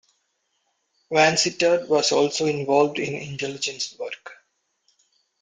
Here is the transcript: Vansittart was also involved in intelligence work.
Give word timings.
Vansittart 1.11 1.87
was 1.87 2.11
also 2.11 2.47
involved 2.47 2.97
in 2.97 3.13
intelligence 3.13 3.93
work. 3.99 4.31